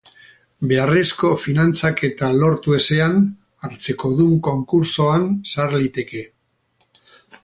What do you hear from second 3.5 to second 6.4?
hartzekodun konkurtsoan sar liteke.